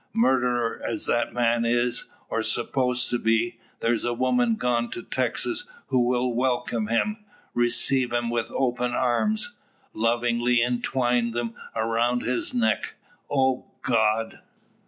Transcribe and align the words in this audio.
Murderer 0.15 0.81
as 0.83 1.05
that 1.05 1.31
man 1.31 1.63
is, 1.63 2.05
or 2.27 2.41
supposed 2.41 3.11
to 3.11 3.19
be, 3.19 3.59
there's 3.81 4.03
a 4.03 4.15
woman 4.15 4.55
gone 4.55 4.89
to 4.89 5.03
Texas 5.03 5.65
who 5.89 5.99
will 5.99 6.33
welcome 6.33 6.87
him 6.87 7.23
receive 7.53 8.11
him 8.11 8.31
with 8.31 8.49
open 8.49 8.93
arms; 8.93 9.57
lovingly 9.93 10.59
entwine 10.63 11.33
them 11.33 11.53
around 11.75 12.23
his 12.23 12.51
neck. 12.51 12.95
O 13.29 13.67
God!" 13.83 14.39